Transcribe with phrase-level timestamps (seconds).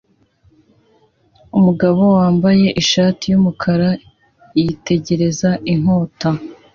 [1.57, 3.89] Umugabo wambaye ishati yumukara
[4.59, 6.29] yitegereza inkota